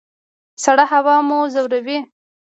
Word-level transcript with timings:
سړه 0.63 0.85
هوا 0.91 1.15
مو 1.27 1.39
ځوروي؟ 1.53 1.99